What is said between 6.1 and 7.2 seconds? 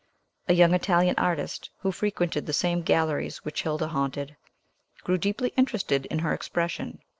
her expression.